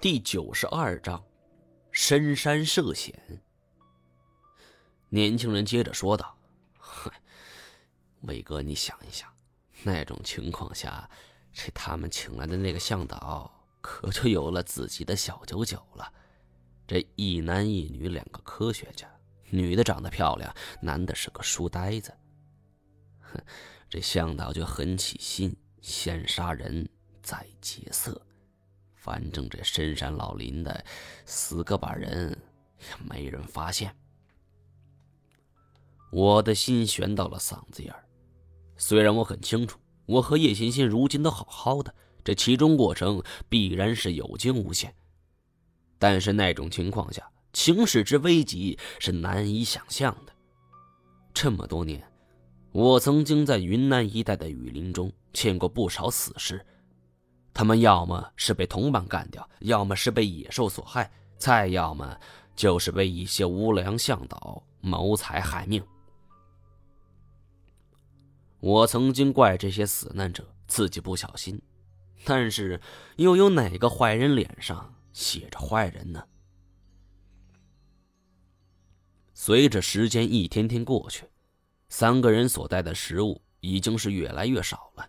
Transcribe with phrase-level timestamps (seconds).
[0.00, 1.20] 第九十二章，
[1.90, 3.20] 深山涉险。
[5.08, 6.38] 年轻人接着说道
[8.22, 9.28] ：“伟哥，你想一想，
[9.82, 11.10] 那种情况下，
[11.52, 16.12] 这他们请来的那个向导可就有了自己的小九九了。
[16.86, 19.10] 这一男一女两个科学家，
[19.50, 22.16] 女的长得漂亮，男的是个书呆子。
[23.20, 23.42] 哼，
[23.90, 26.88] 这向导就很起心，先杀人
[27.20, 28.24] 再劫色。”
[29.08, 30.84] 反正这深山老林的，
[31.24, 32.38] 死个把人
[32.78, 33.90] 也没人发现。
[36.12, 38.04] 我的心悬到了嗓子眼儿。
[38.76, 44.94] 虽然我很清楚，我和叶欣欣如今都好好的，这其中过程必然是有惊无险。
[45.98, 50.32] 但是那种情况下，情势之危急是难以想象的。
[51.32, 52.06] 这么多年，
[52.72, 56.62] 我曾经在云南一带的雨林中见过不少死尸。
[57.58, 62.16] 他们要么是被同伴干掉，要么是被野兽所害，再要么
[62.54, 65.84] 就是被一些无良向导谋财害命。
[68.60, 71.60] 我曾经怪这些死难者自己不小心，
[72.22, 72.80] 但是
[73.16, 76.24] 又有哪个坏人脸上写着坏人呢？
[79.34, 81.28] 随着时间一天天过去，
[81.88, 85.04] 三个人所带的食物已经是越来越少了。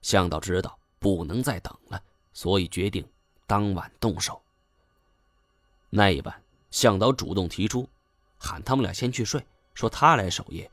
[0.00, 0.78] 向导知道。
[1.04, 2.02] 不能再等了，
[2.32, 3.06] 所以决定
[3.46, 4.40] 当晚动手。
[5.90, 7.86] 那一晚，向导主动提出，
[8.38, 9.44] 喊他们俩先去睡，
[9.74, 10.70] 说他来守夜，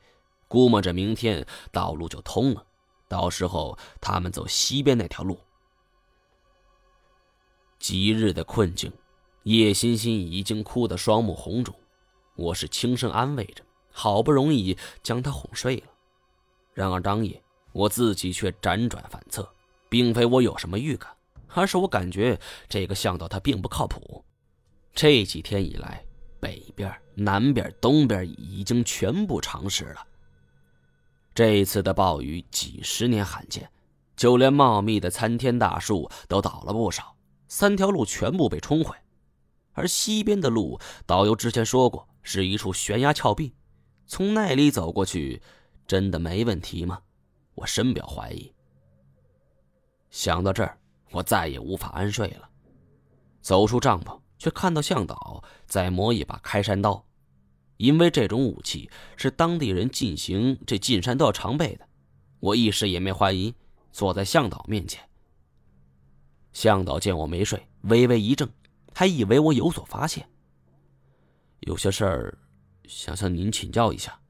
[0.48, 2.64] 估摸着明天道路就通了，
[3.08, 5.38] 到时候他们走西边那条路。
[7.78, 8.90] 几日的困境，
[9.42, 11.74] 叶欣欣已经哭得双目红肿，
[12.36, 15.88] 我是轻声安慰着，好不容易将她哄睡了。
[16.72, 19.46] 然而当夜，我自己却辗转反侧。
[19.92, 21.14] 并非我有什么预感，
[21.48, 24.24] 而是我感觉这个向导他并不靠谱。
[24.94, 26.02] 这几天以来，
[26.40, 30.06] 北边、南边、东边已经全部尝试了。
[31.34, 33.70] 这次的暴雨几十年罕见，
[34.16, 37.14] 就连茂密的参天大树都倒了不少，
[37.46, 38.96] 三条路全部被冲毁。
[39.74, 43.54] 而西边的路，导游之前说过是一处悬崖峭壁，
[44.06, 45.42] 从那里走过去，
[45.86, 46.98] 真的没问题吗？
[47.56, 48.50] 我深表怀疑。
[50.12, 50.78] 想到这儿，
[51.10, 52.48] 我再也无法安睡了。
[53.40, 57.04] 走出帐篷，却看到向导在磨一把开山刀，
[57.78, 61.88] 因为这种武器是当地人进行这进山都要常备的。
[62.40, 63.54] 我一时也没怀疑，
[63.90, 65.02] 坐在向导面前。
[66.52, 68.50] 向导见我没睡，微微一怔，
[68.94, 70.28] 还以为我有所发现。
[71.60, 72.38] 有些事儿，
[72.86, 74.20] 想向您请教一下。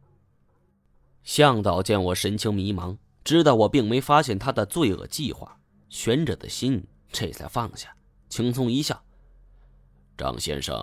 [1.25, 5.59] 向导见我神情迷茫，知道我并没发现他的罪恶计划。
[5.93, 6.83] 悬着的心
[7.13, 7.95] 这才放下，
[8.31, 9.05] 轻松一笑
[10.17, 10.75] ：“张先生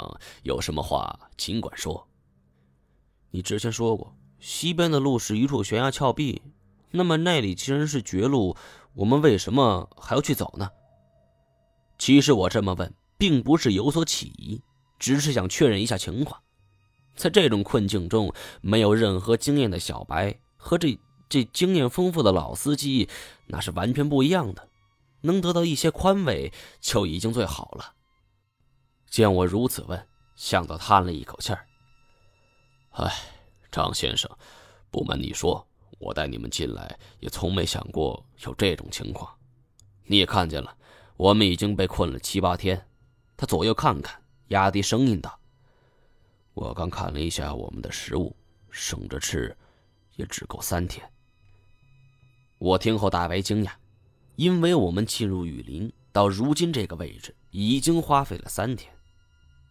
[0.44, 2.08] 有什么话尽管说。
[3.32, 6.44] 你之前说过，西边的路是一处悬崖峭壁，
[6.92, 8.56] 那么那里既然是绝路，
[8.94, 10.70] 我们为什么还要去走呢？”
[11.98, 14.62] 其实我这么问，并不是有所起疑，
[15.00, 16.40] 只是想确认一下情况。
[17.16, 18.32] 在这种困境中，
[18.62, 23.10] 没有任何经验的小白和这这经验丰富的老司机，
[23.48, 24.69] 那是完全不一样的。
[25.22, 27.94] 能得到一些宽慰就已经最好了。
[29.08, 31.66] 见我如此问，向导叹了一口气儿
[32.92, 33.12] ：“哎，
[33.72, 34.30] 张先生，
[34.92, 39.34] 不瞒你说，我带你们进来也从没想过有这种情况。
[40.06, 40.78] 你也看见了，
[41.18, 42.86] 我们已经被困了七八天。”
[43.36, 45.40] 他左右看看，压低声音道
[46.54, 48.36] ：“我刚看了一下我们的食物，
[48.70, 49.58] 省着吃，
[50.18, 51.10] 也只够三天。”
[52.60, 53.72] 我听后大为惊讶。
[54.40, 58.90] 因为我们进入雨林到如今这个位置已经花费了三天，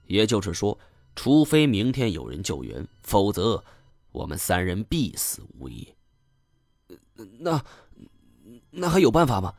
[0.07, 0.79] 也就是说，
[1.17, 3.65] 除非明天有人救援，否则
[4.13, 5.89] 我们三人必死无疑。
[7.39, 7.65] 那
[8.71, 9.55] 那还有办法吗？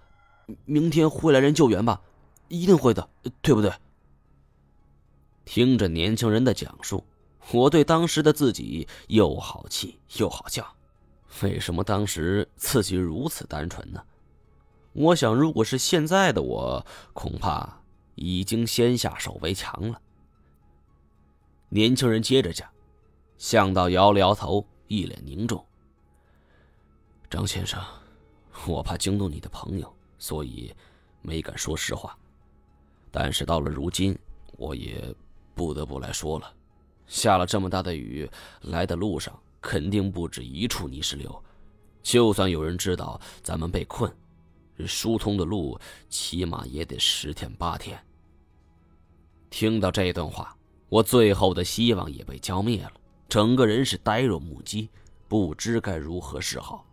[0.65, 1.99] 明天会来人救援吧？
[2.47, 3.09] 一定会的，
[3.41, 3.73] 对不对？
[5.43, 7.03] 听着年轻人的讲述，
[7.51, 10.71] 我对当时的自己又好气又好笑。
[11.41, 14.03] 为什么当时自己如此单纯呢？
[14.99, 17.81] 我想，如果是现在的我，恐怕
[18.15, 20.01] 已经先下手为强了。
[21.69, 22.67] 年轻人接着讲，
[23.37, 25.65] 向导摇了摇头，一脸凝重。
[27.29, 27.81] 张先生，
[28.67, 30.75] 我怕惊动你的朋友，所以
[31.21, 32.13] 没敢说实话。
[33.09, 34.19] 但是到了如今，
[34.57, 35.15] 我也
[35.55, 36.53] 不得不来说了。
[37.07, 38.29] 下了这么大的雨，
[38.63, 41.41] 来的路上肯定不止一处泥石流。
[42.03, 44.13] 就算有人知道咱们被困，
[44.87, 45.79] 疏通的路
[46.09, 47.99] 起码也得十天八天。
[49.49, 50.55] 听到这段话，
[50.89, 52.93] 我最后的希望也被浇灭了，
[53.27, 54.89] 整个人是呆若木鸡，
[55.27, 56.85] 不知该如何是好，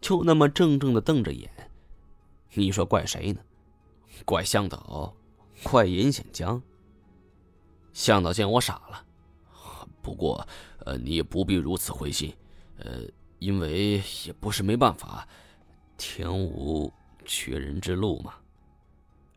[0.00, 1.50] 就那么怔怔的瞪着眼。
[2.54, 3.40] 你说怪谁呢？
[4.24, 5.14] 怪向导，
[5.62, 6.62] 怪严显江。
[7.92, 9.04] 向导见我傻了，
[10.00, 10.46] 不过，
[10.86, 12.34] 呃，你也不必如此灰心，
[12.78, 13.02] 呃，
[13.38, 15.28] 因为也不是没办法，
[15.98, 16.90] 天无
[17.24, 18.34] 缺人之路嘛。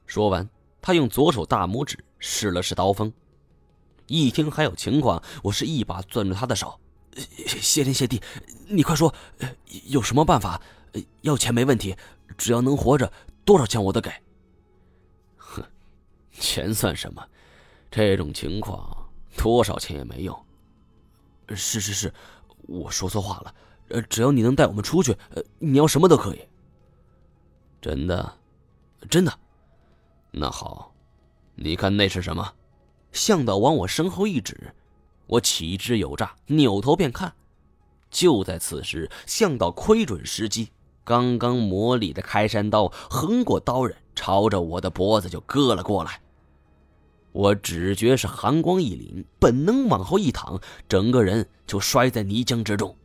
[0.06, 0.48] 说完，
[0.82, 3.12] 他用左手大拇指试了试刀锋。
[4.08, 6.80] 一听还有情况，我是一把攥住他的手
[7.48, 8.22] ：“谢天谢地，
[8.68, 9.14] 你快说，
[9.86, 10.62] 有什么办法？
[11.22, 11.96] 要钱没问题，
[12.38, 13.12] 只要能活着，
[13.44, 14.12] 多少钱我都给。”
[15.38, 15.64] 哼，
[16.32, 17.28] 钱算什么？
[17.90, 20.46] 这种情况，多少钱也没用。
[21.50, 22.14] 是是是，
[22.68, 24.02] 我说错话了。
[24.10, 25.16] 只要你能带我们出去，
[25.60, 26.42] 你要什么都可以。
[27.81, 28.38] 真的，
[29.10, 29.31] 真的。
[30.31, 30.94] 那好，
[31.56, 32.54] 你看那是什么？
[33.12, 34.74] 向导往我身后一指，
[35.27, 37.33] 我启之有诈，扭头便看。
[38.10, 40.72] 就在此时，向导窥准时机，
[41.04, 46.22] 刚刚磨砺的开山刀横过刀刃，朝着我的脖子就割了过来。
[47.31, 52.95] 我只觉是寒光一凛，本能往后一躺，整个人就摔在泥浆之中。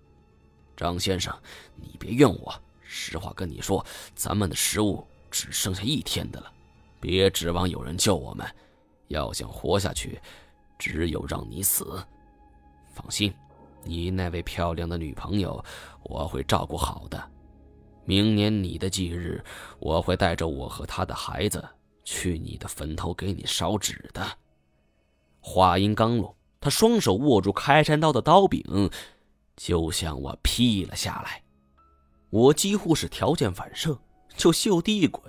[0.76, 1.36] 张先生，
[1.76, 2.54] 你别怨我，
[2.92, 6.52] 实话跟你说，咱们的食物只剩下一天的了，
[7.00, 8.44] 别指望有人救我们。
[9.06, 10.20] 要想活下去，
[10.76, 12.04] 只有让你死。
[12.92, 13.32] 放心，
[13.84, 15.64] 你那位漂亮的女朋友，
[16.02, 17.30] 我会照顾好的。
[18.04, 19.42] 明年你的忌日，
[19.78, 21.64] 我会带着我和她的孩子。
[22.02, 24.26] 去你的坟头给你烧纸的。
[25.38, 28.90] 话音刚落，他双手握住开山刀的刀柄，
[29.56, 31.40] 就向我劈了下来。
[32.30, 33.98] 我几乎是条件反射，
[34.36, 35.22] 就就地一滚。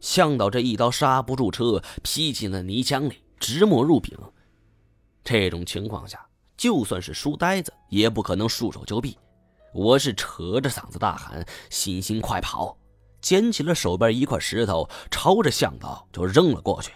[0.00, 4.16] 向导这一刀刹不住车，劈进了泥浆里，直没入柄。
[5.22, 6.24] 这种情况下，
[6.56, 9.14] 就算是书呆子也不可能束手就毙。
[9.72, 12.76] 我是扯着嗓子大喊：“欣欣，快跑！”
[13.20, 16.92] 捡起了手边一块石头，朝着向导就扔了过去。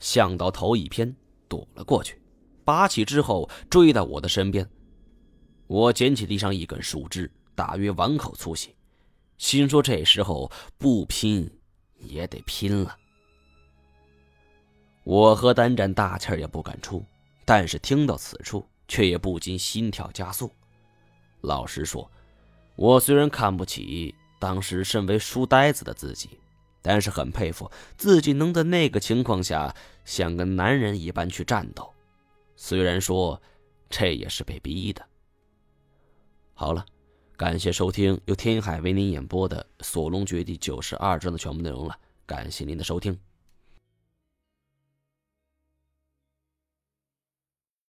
[0.00, 1.14] 向导头一偏，
[1.46, 2.20] 躲了过去，
[2.64, 4.68] 拔起之后追到我的身边。
[5.66, 8.74] 我捡起地上一根树枝，大约碗口粗细，
[9.38, 11.50] 心说这时候不拼
[11.98, 12.96] 也得拼了。
[15.04, 17.04] 我和单战大气儿也不敢出，
[17.44, 20.50] 但是听到此处，却也不禁心跳加速。
[21.42, 22.10] 老实说，
[22.76, 24.14] 我虽然看不起。
[24.40, 26.38] 当时身为书呆子的自己，
[26.82, 29.74] 但是很佩服自己能在那个情况下
[30.04, 31.90] 像个男人一般去战斗。
[32.54, 33.40] 虽然说
[33.88, 35.02] 这也是被逼的。
[36.52, 36.84] 好了，
[37.36, 41.98] 感谢收听由天海为您演播的《索隆绝地九十二章的全部内容了。
[42.26, 43.18] 感谢您的收听。